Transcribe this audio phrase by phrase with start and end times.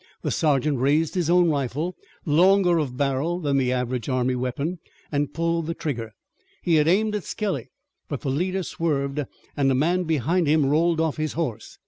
[0.23, 1.95] The sergeant raised his own rifle,
[2.25, 4.79] longer of barrel than the average army weapon,
[5.11, 6.09] and pulled the trigger.
[6.63, 7.69] He had aimed at Skelly,
[8.09, 9.23] but the leader swerved,
[9.55, 11.77] and a man behind him rolled off his horse.